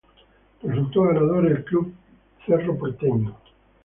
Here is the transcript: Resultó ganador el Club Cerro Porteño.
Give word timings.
Resultó 0.63 1.03
ganador 1.03 1.45
el 1.45 1.63
Club 1.63 1.93
Cerro 2.47 2.75
Porteño. 2.75 3.37